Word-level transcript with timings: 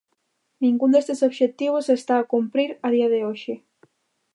Ningún 0.63 0.91
destes 0.93 1.23
obxectivos 1.29 1.85
se 1.87 1.93
está 1.99 2.13
a 2.19 2.27
cumprir 2.33 2.69
a 2.85 2.87
día 2.95 3.07
de 3.13 3.19
hoxe. 3.27 3.53